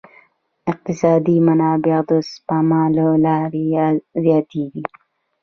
اقتصادي 0.71 1.37
منابع 1.47 1.97
د 2.09 2.11
سپما 2.31 2.83
له 2.97 3.07
لارې 3.25 3.65
زیاتیږي. 4.25 4.83